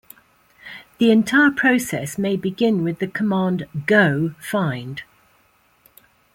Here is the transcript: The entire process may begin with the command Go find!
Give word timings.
The 0.97 1.11
entire 1.11 1.51
process 1.51 2.17
may 2.17 2.35
begin 2.35 2.83
with 2.83 2.97
the 2.97 3.05
command 3.07 3.67
Go 3.85 4.33
find! 4.39 5.03